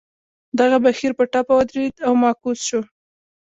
دغه 0.59 0.77
بهیر 0.85 1.11
په 1.17 1.23
ټپه 1.31 1.53
ودرېد 1.57 1.95
او 2.05 2.13
معکوس 2.21 2.59
شو. 2.67 2.81